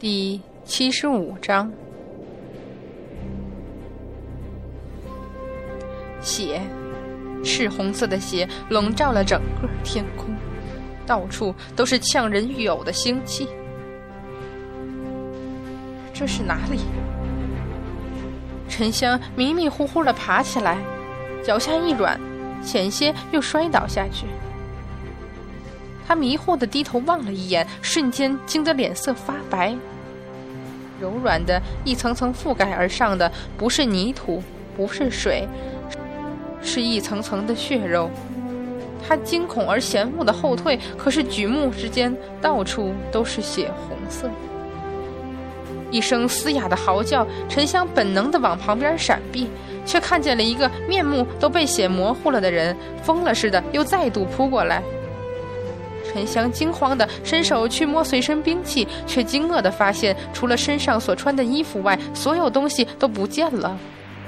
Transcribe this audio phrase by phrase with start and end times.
[0.00, 1.70] 第七十五章，
[6.22, 6.58] 血，
[7.44, 10.34] 赤红色的血笼罩了整个天空，
[11.04, 13.46] 到处都是呛人欲呕的腥气。
[16.14, 16.78] 这是哪里？
[18.70, 20.78] 沉香迷迷糊糊的爬起来，
[21.44, 22.18] 脚下一软，
[22.62, 24.24] 险些又摔倒下去。
[26.08, 29.76] 他迷惑的低头望了一眼，瞬间惊得脸色发白。
[31.00, 34.42] 柔软的一层层覆盖而上的，不是泥土，
[34.76, 35.48] 不是水，
[36.62, 38.10] 是一层层的血肉。
[39.08, 44.28] 他惊恐而嫌恶的后退，可是举目之间，到处都是血红色。
[45.90, 49.48] 一声嘶哑的嚎叫，沉香本能的往旁边闪避，
[49.84, 54.82] 却看见了一个面目都被血模糊了的人，疯了似的又再度扑过来。
[56.10, 63.78] 沉香惊慌地伸手去摸随身兵器，却惊愕地发现，除了身上所穿的衣服外，所有东西都不见了，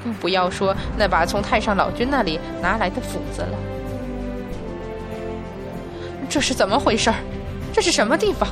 [0.04, 3.58] 更不要说那把从太上老君那里拿来的斧子了。
[6.28, 7.12] 这是怎么回事？
[7.72, 8.48] 这是什么地方？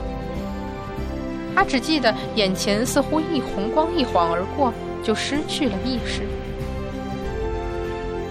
[1.54, 4.72] 他只记得眼前似乎一红光一晃而过，
[5.04, 6.22] 就失去了意识。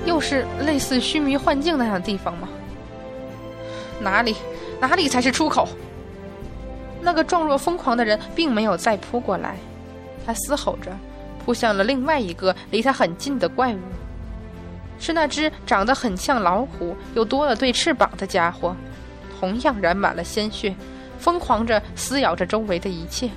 [0.06, 2.50] 又是类似虚迷幻境那样的地方吗？
[4.02, 4.36] 哪里？
[4.80, 5.68] 哪里才是出口？
[7.02, 9.56] 那个状若疯狂的人并没有再扑过来，
[10.26, 10.92] 他嘶吼着
[11.44, 13.80] 扑向了另外一个离他很近的怪物，
[15.00, 18.76] 是那只长得很像老虎又多了对翅膀的家伙，
[19.40, 20.76] 同样染满了鲜血，
[21.18, 23.30] 疯狂着撕咬着周围的一切。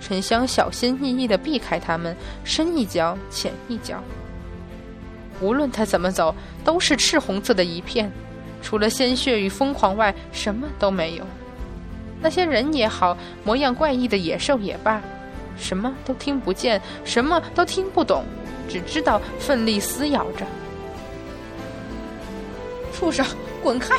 [0.00, 4.02] 沉香小心翼翼地避开他们，深一脚浅一脚，
[5.40, 8.10] 无论他怎么走，都是赤红色的一片。
[8.66, 11.24] 除了鲜血与疯狂外，什么都没有。
[12.20, 15.00] 那些人也好，模样怪异的野兽也罢，
[15.56, 18.24] 什么都听不见，什么都听不懂，
[18.68, 20.44] 只知道奋力撕咬着。
[22.92, 23.24] 畜生，
[23.62, 23.94] 滚开！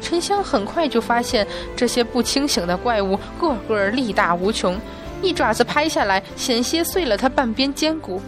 [0.00, 1.46] 沉香很快就发现，
[1.76, 4.80] 这些不清醒的怪物个个力大无穷，
[5.20, 8.18] 一爪子拍下来，险些碎了他半边肩骨，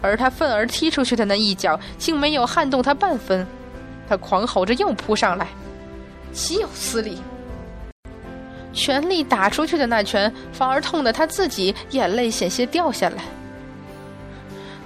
[0.00, 3.46] 而他愤而踢出去的那一脚，竟没有撼动他半分。
[4.08, 5.48] 他狂吼着又扑上来，
[6.32, 7.18] 岂有此理！
[8.72, 13.24] 全力打出去的那拳，反而痛得他自己眼泪险些掉下来。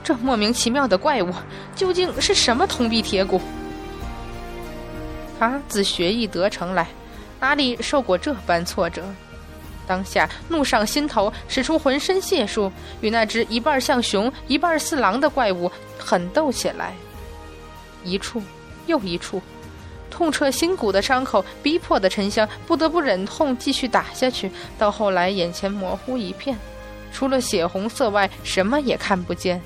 [0.02, 1.32] 这莫名其妙的怪物，
[1.74, 3.40] 究竟是什么铜壁铁骨？
[5.38, 6.86] 他自学艺得成来，
[7.40, 9.02] 哪里受过这般挫折？
[9.86, 12.70] 当下怒上心头，使出浑身解数，
[13.00, 16.94] 与那只一半像熊、一半似狼的怪物狠斗起来。
[18.04, 18.40] 一处。
[18.90, 19.40] 又一处，
[20.10, 24.50] 痛彻心骨的伤口，逼迫的沉香不得不忍痛继续打下去。
[24.76, 26.58] 到后来，眼前模糊一片，
[27.12, 29.58] 除了血红色外，什么也看不见。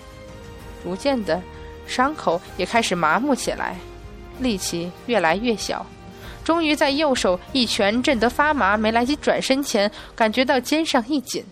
[0.84, 1.42] 逐渐的，
[1.86, 3.76] 伤口也开始麻木起来，
[4.38, 5.84] 力气越来越小。
[6.44, 11.42] 终于在右手一拳震得发麻，没来及转身前，感觉到肩上一紧。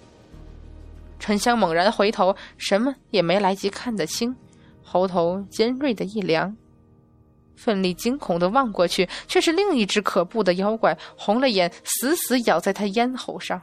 [1.18, 4.36] 沉香猛然回头，什么也没来及看得清，
[4.82, 6.54] 喉头尖锐的一凉。
[7.56, 13.62] 奋力惊恐的望过去，却是另一只可怖的妖怪，红了眼，死死咬在他咽喉上。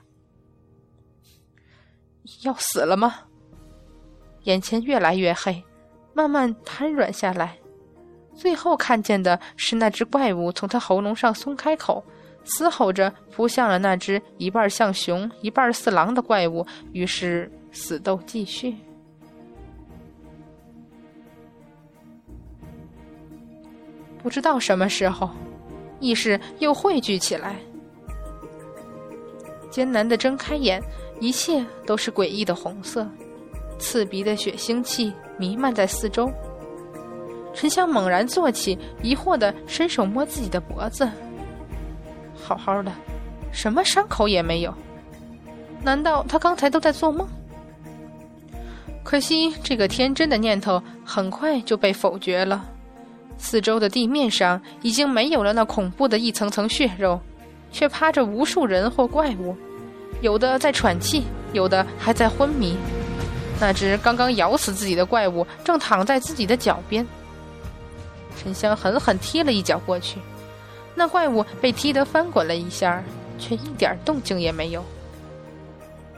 [2.44, 3.22] 要死了吗？
[4.44, 5.63] 眼前越来越黑，
[6.13, 7.57] 慢慢瘫软下来，
[8.35, 12.03] 最后看见的是那只怪物从他喉咙上松开口，
[12.44, 16.66] 嘶吼着扑向了那只一半像熊、一半似狼的怪物。
[16.94, 18.75] 于是死斗继续。
[24.29, 25.28] 不知道什么时候，
[26.00, 27.56] 意识又汇聚起来，
[29.72, 30.79] 艰难的睁开眼，
[31.19, 33.09] 一切都是诡异的红色，
[33.79, 36.31] 刺鼻的血腥气弥漫在四周。
[37.56, 41.09] 沉香猛然坐起，疑惑的伸手摸自己的脖子，
[42.36, 42.92] 好好的，
[43.51, 44.71] 什么伤口也没有，
[45.81, 47.27] 难道他刚才都在做梦？
[49.04, 52.63] 可惜这个天真的念头很快就被否决了。
[53.39, 57.19] 四周的地面上已经没有了那恐怖的一层层血肉，
[57.71, 59.56] 却趴着无数人或怪物，
[60.21, 62.77] 有的在喘气，有的还在昏迷。
[63.59, 67.06] 那只刚刚咬死自己的怪物正躺在自己的脚边。
[68.38, 70.19] 沉香狠狠踢了一脚过去，
[70.94, 73.03] 那怪物被踢得翻滚了一下，
[73.38, 74.83] 却一点动静也没有。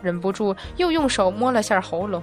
[0.02, 2.22] 忍不住又用手摸了下喉咙，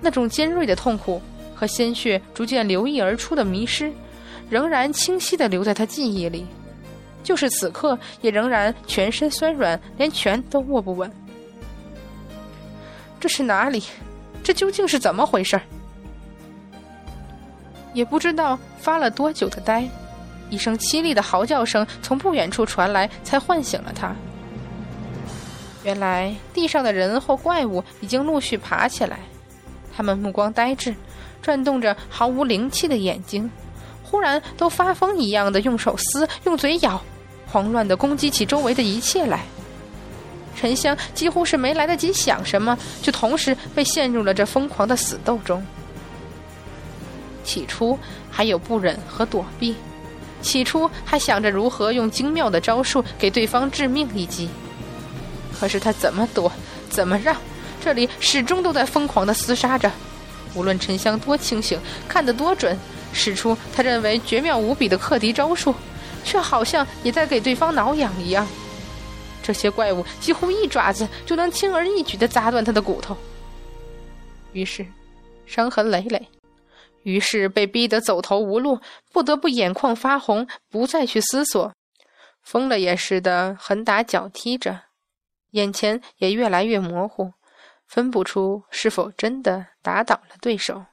[0.00, 1.20] 那种尖锐的痛苦
[1.54, 3.90] 和鲜血逐渐流溢而出的迷失。
[4.50, 6.46] 仍然清晰地留在他记忆里，
[7.22, 11.10] 就是此刻也仍然全身酸软，连拳都握不稳。
[13.18, 13.82] 这是哪里？
[14.42, 15.60] 这究竟是怎么回事？
[17.92, 19.88] 也不知道发了多久的呆，
[20.48, 24.14] 一声凄厉的嚎叫声从不远处传来，才唤醒了他。
[25.84, 29.20] 原来地上的人或怪物已经陆续爬起来，
[29.94, 30.94] 他们目光呆滞，
[31.42, 33.50] 转动着毫无灵气的眼睛，
[34.10, 37.00] 忽然都发疯一样的用手撕、用嘴咬，
[37.46, 39.44] 慌乱的攻击起周围的一切来。
[40.56, 45.64] 沉香几乎是没来得及想什么，就同时被陷入了这疯狂的死斗中。
[47.44, 47.98] 起初
[48.30, 49.76] 还有不忍和躲避，
[50.42, 54.48] 起初还想着如何用精妙的招数给对方致命一击。
[55.58, 56.50] 可是他怎么躲，
[56.90, 57.36] 怎么让，
[57.80, 59.90] 这里始终都在疯狂的厮杀着。
[60.54, 61.78] 无论沉香多清醒，
[62.08, 62.76] 看得多准，
[63.12, 65.74] 使出他认为绝妙无比的克敌招数，
[66.24, 68.46] 却好像也在给对方挠痒一样。
[69.42, 73.16] 这些怪物几乎一爪子就能轻而易举地砸断他的骨头。
[74.52, 74.86] 于是，
[75.46, 76.28] 伤痕累累，
[77.02, 78.78] 于是被逼得走投无路，
[79.12, 81.72] 不得不眼眶发红，不再去思索，
[82.42, 84.82] 疯了也似的横打脚踢着。
[85.52, 87.32] 眼前也越来越模糊，
[87.86, 90.84] 分不出是否真的打倒了对手。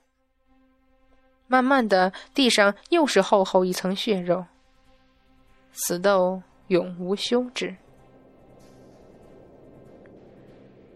[1.47, 4.45] 慢慢的，地上又是厚厚一层血肉。
[5.71, 7.75] 死斗永无休止。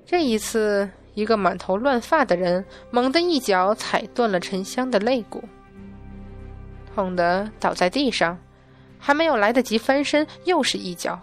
[0.06, 5.44] 这一次，一个满头乱发的人猛地一脚踩断了沉香的肋骨，
[6.94, 8.38] 痛得倒在地上，
[9.00, 11.18] 还没有来得及翻身，又是一脚。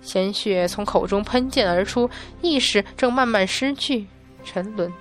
[0.00, 2.08] 鲜血从口中喷溅而出，
[2.42, 4.06] 意识正慢慢失去，
[4.44, 4.92] 沉沦。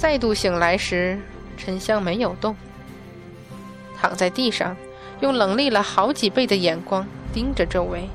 [0.00, 1.18] 再度醒来时，
[1.58, 2.56] 沉香没有动，
[4.00, 4.74] 躺在地上，
[5.20, 8.08] 用冷厉了好几倍的眼光盯着周围。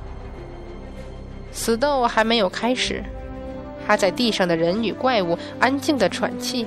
[1.52, 3.04] 死斗还没有开始，
[3.86, 6.66] 趴在地上的人与怪物安静的喘气，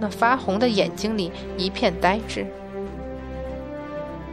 [0.00, 2.44] 那发红的眼睛里一片呆滞。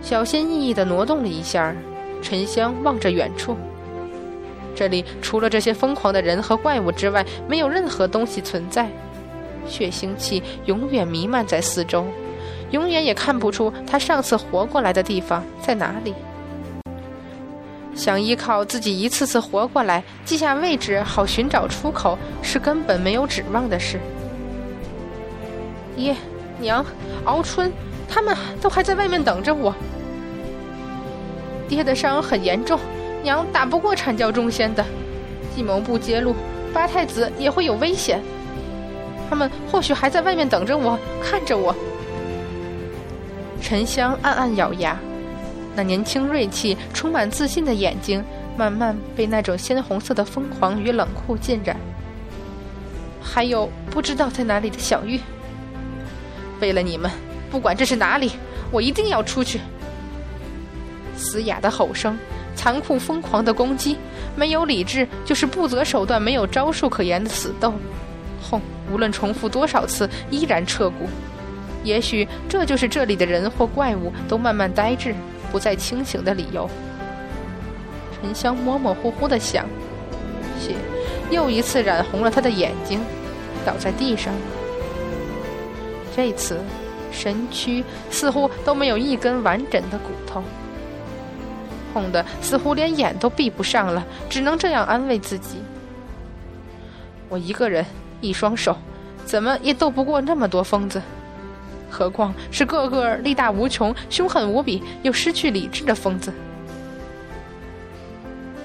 [0.01, 1.75] 小心翼翼地挪动了一下，
[2.23, 3.55] 沉香望着远处。
[4.75, 8.89] 这里除了这些疯狂的人和怪物之外，没有任何东西存在。
[9.67, 12.05] 血腥气永远弥漫在四周，
[12.71, 16.13] 永远也看不出他上次活过来的地方在哪里。
[17.93, 23.99] 想依靠自己一次次活过来记下位置，好寻找出口，是根本没有指望的事。
[25.95, 26.15] 爹，
[26.59, 26.83] 娘，
[27.25, 27.71] 敖春，
[28.07, 29.75] 他们都还在外面等着我。
[31.67, 32.79] 爹的伤很严重，
[33.21, 34.83] 娘打不过阐教众仙的，
[35.53, 36.33] 计谋不揭露，
[36.73, 38.21] 八太子也会有危险。
[39.31, 41.73] 他们或许还在外面等着我，看着我。
[43.61, 44.99] 沉香暗暗咬牙，
[45.73, 48.21] 那年轻锐气、充满自信的眼睛，
[48.57, 51.77] 慢慢被那种鲜红色的疯狂与冷酷浸染。
[53.21, 55.17] 还有不知道在哪里的小玉。
[56.59, 57.09] 为了你们，
[57.49, 58.33] 不管这是哪里，
[58.69, 59.61] 我一定要出去。
[61.15, 62.17] 嘶哑的吼声，
[62.53, 63.95] 残酷疯狂的攻击，
[64.35, 67.73] 没有理智就是不择手段、没有招数可言的死斗。
[68.43, 68.59] 痛，
[68.91, 71.07] 无论重复多少次，依然彻骨。
[71.83, 75.15] 也许这就是这里的人或怪物都慢慢呆滞、
[75.51, 76.69] 不再清醒的理由。
[78.21, 79.65] 沉香模模糊糊的想，
[80.59, 80.75] 血
[81.31, 82.99] 又一次染红了他的眼睛，
[83.65, 84.31] 倒在地上。
[86.15, 86.59] 这次，
[87.11, 90.43] 身躯似乎都没有一根完整的骨头。
[91.93, 95.57] 痛的似乎连眼都闭不上了，只能这样安慰自己：
[97.27, 97.85] 我一个人，
[98.21, 98.77] 一双手，
[99.31, 101.01] 怎么也斗不过那么多疯子，
[101.89, 106.33] 何况是个个力大无穷、凶狠无比又失去理智的疯子。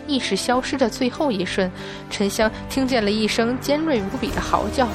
[0.08, 1.70] 意识消失的最后一瞬，
[2.10, 4.88] 沉香听见了一声尖锐无比的嚎叫，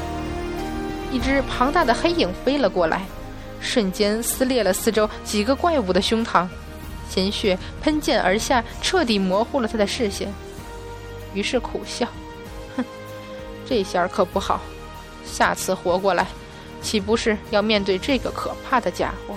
[1.09, 3.03] 一只庞大的黑影飞了过来，
[3.61, 6.45] 瞬间撕裂了四周几个怪物的胸膛。
[7.09, 10.27] 鲜血喷溅而下，彻底模糊了他的视线。
[11.33, 12.05] 于是苦笑
[12.75, 12.83] ：“哼，
[13.65, 14.59] 这下可不好，
[15.25, 16.27] 下次活过来，
[16.81, 19.35] 岂不是要面对这个可怕的家伙？”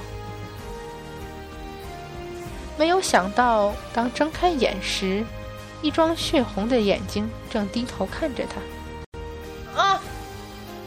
[2.77, 5.25] 没有想到，当睁开眼时，
[5.81, 9.81] 一双血红的眼睛正低头看着他。
[9.81, 10.01] 啊！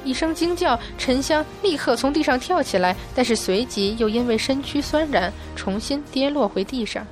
[0.04, 7.06] 一声惊叫，沉香立刻从地上跳起来，但是随即又因为身躯酸软，重新跌落回地上。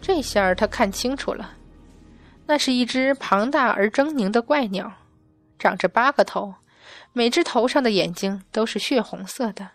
[0.00, 1.52] 这下他看清楚了，
[2.46, 4.92] 那是一只庞大而狰狞的怪鸟，
[5.58, 6.54] 长着八个头，
[7.12, 9.70] 每只头上的眼睛都是血红色的，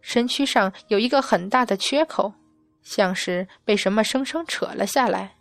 [0.00, 2.32] 身躯上有一个很大的缺口，
[2.82, 5.34] 像是被什么生生扯了下来。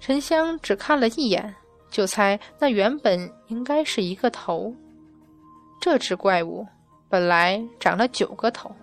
[0.00, 1.54] 沉香只看了一眼，
[1.90, 4.74] 就猜那原本应该是一个头。
[5.80, 6.66] 这只怪物
[7.08, 8.74] 本来长了九个头，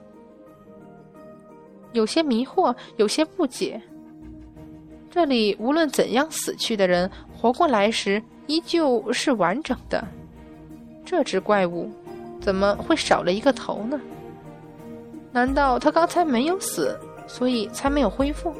[1.93, 3.81] 有些迷惑，有些不解。
[5.09, 10.05] 这里无论怎样死去的人，活过来时依旧是完整的。
[11.05, 11.89] 这只怪物
[12.41, 13.97] 怎么会少了一个头呢？
[15.31, 18.53] 难道他刚才没有死，所以才没有恢复？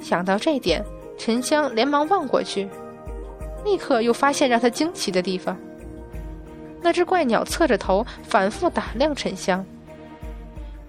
[0.00, 0.84] 想到这点，
[1.16, 2.68] 沉香连忙望过去，
[3.64, 5.56] 立刻又发现让他惊奇的地方。
[6.82, 9.64] 那只怪鸟侧着头，反复打量沉香。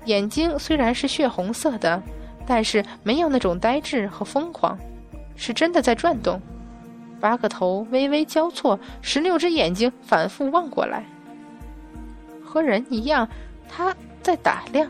[0.05, 2.01] 眼睛虽然是血红色的，
[2.47, 4.75] 但是没有那种呆滞和疯狂，
[5.35, 6.41] 是真的在转动。
[7.19, 11.05] 八个头微微交错，十六只眼睛反复望过来，
[12.43, 13.27] 和人一样，
[13.67, 14.89] 他在打量。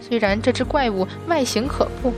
[0.00, 2.12] 虽然这只怪物外形可怖，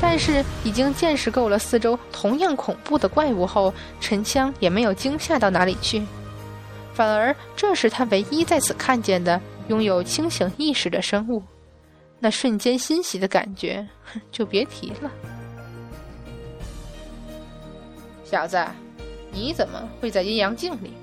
[0.00, 6.02] 但是已经见识够了四周同样恐怖的怪物后，沉香也没有惊吓到哪里去。
[6.92, 11.42] 反而，这是他唯一在此看见的拥有清醒意识的生物，
[12.18, 13.88] 那瞬间欣喜的感觉
[14.30, 15.10] 就别提了。
[18.32, 18.66] 小子，
[19.30, 20.94] 你怎么会在阴阳镜里？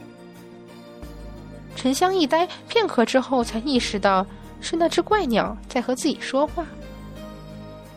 [1.75, 4.25] 沉香一呆，片刻之后才意识到
[4.59, 6.65] 是那只怪鸟在和自己说话。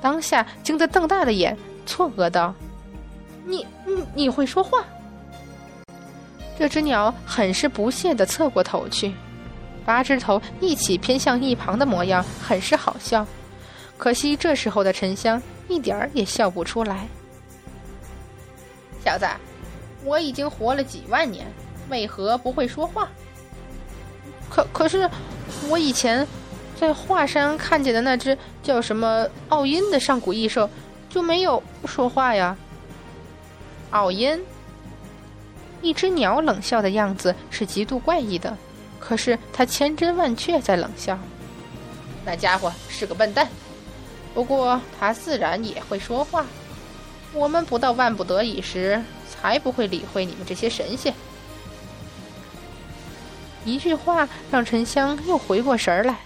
[0.02, 2.54] 当下惊得瞪大了眼，错愕道
[3.46, 4.84] ：“你你你会说话？”
[6.58, 9.14] 这只鸟很是不屑地侧过头去，
[9.86, 13.26] 八只头一起偏向一旁的模样很是好笑。
[13.96, 17.08] 可惜这时候的沉香一点儿也笑不出来。
[19.04, 19.26] 小子，
[20.04, 21.46] 我已经活了几万年，
[21.88, 23.08] 为何不会说话？
[24.50, 25.08] 可可是，
[25.68, 26.26] 我以前
[26.78, 30.68] 在华山看见的那只叫什么奥音的上古异兽，
[31.08, 32.56] 就没有说话呀。
[33.90, 34.42] 奥音。
[35.80, 38.56] 一只鸟冷笑的样子是极度怪异的，
[39.00, 41.18] 可是它千真万确在冷笑。
[42.24, 43.48] 那家伙是个笨蛋，
[44.32, 46.46] 不过他自然也会说话。
[47.34, 51.14] 我们不到万不得已时，才不会理会你们这些神仙。
[53.64, 56.20] 一句话让沉香又回过神儿来。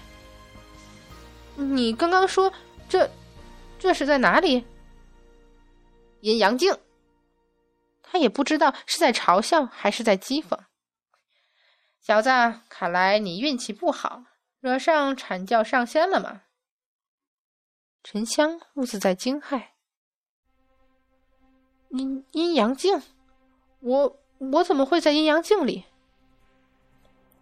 [1.55, 2.51] 你刚刚说
[2.89, 3.09] 这，
[3.79, 4.65] 这是在哪里？
[6.21, 6.77] 阴阳镜。
[8.01, 10.57] 他也不知道是在嘲笑还是在讥讽。
[12.01, 12.29] 小子，
[12.69, 14.23] 看来你运气不好，
[14.59, 16.41] 惹上阐教上仙了吗？
[18.03, 19.76] 沉香兀自在惊骇。
[21.89, 23.01] 阴阴阳镜，
[23.79, 25.85] 我我怎么会在阴阳镜里？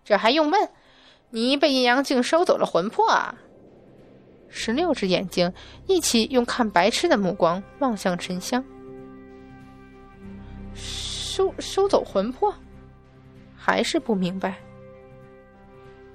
[0.03, 0.69] 这还用问？
[1.31, 3.35] 你被阴阳镜收走了魂魄啊！
[4.47, 5.51] 十六只眼睛
[5.87, 8.63] 一起用看白痴的目光望向沉香。
[10.73, 12.53] 收收走魂魄，
[13.57, 14.55] 还是不明白。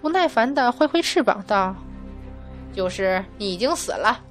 [0.01, 1.77] 不耐烦的挥挥翅膀道
[2.73, 4.25] ：“就是你已经死了。”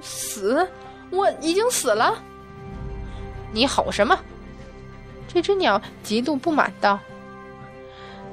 [0.00, 0.68] 死？
[1.10, 2.22] 我已经死了？
[3.52, 4.18] 你吼什么？
[5.32, 6.98] 这只鸟极度不满道：“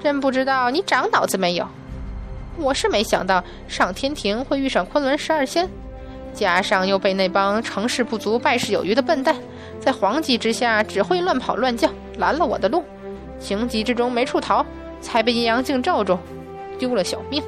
[0.02, 1.68] 真不知道你长脑子没有？
[2.58, 5.70] 我是没想到上天庭会遇上昆仑十二仙，
[6.34, 9.36] 加上又被那帮成事不足败事有余的笨蛋。”
[9.80, 12.82] 在黄急之下，只会乱跑乱叫，拦了我的路；
[13.40, 14.66] 情急之中没处逃，
[15.02, 16.18] 才被阴阳镜罩住，
[16.80, 17.42] 丢了小命。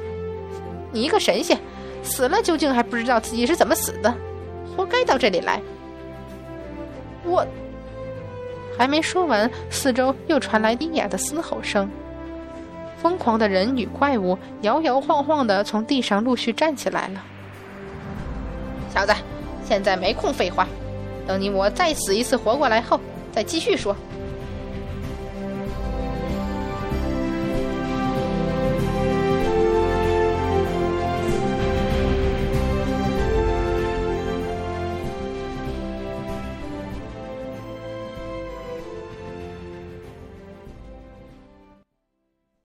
[0.92, 1.58] 你一个神仙，
[2.04, 4.14] 死了究竟还不知道自己是怎么死的，
[4.80, 5.60] 活该到这里来。
[7.22, 7.46] 我
[8.78, 11.90] 还没说完，四周又传来低哑的嘶吼声。
[12.96, 17.22] 疯狂的人与怪物摇摇晃晃的从地上陆续站起来了。
[18.94, 19.12] 小子，
[19.64, 20.66] 现在没空废话。
[21.26, 22.98] 等你我再死一次活过来后，
[23.32, 23.94] 再继续说。